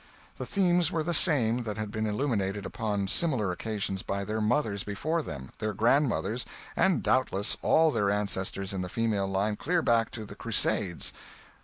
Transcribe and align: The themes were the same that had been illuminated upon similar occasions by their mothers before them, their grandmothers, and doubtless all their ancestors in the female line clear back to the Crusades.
The 0.37 0.47
themes 0.47 0.91
were 0.91 1.03
the 1.03 1.13
same 1.13 1.61
that 1.61 1.77
had 1.77 1.91
been 1.91 2.07
illuminated 2.07 2.65
upon 2.65 3.07
similar 3.07 3.51
occasions 3.51 4.01
by 4.01 4.23
their 4.25 4.41
mothers 4.41 4.83
before 4.83 5.21
them, 5.21 5.51
their 5.59 5.75
grandmothers, 5.75 6.43
and 6.75 7.03
doubtless 7.03 7.55
all 7.61 7.91
their 7.91 8.09
ancestors 8.09 8.73
in 8.73 8.81
the 8.81 8.89
female 8.89 9.27
line 9.27 9.57
clear 9.57 9.83
back 9.83 10.09
to 10.13 10.25
the 10.25 10.33
Crusades. 10.33 11.13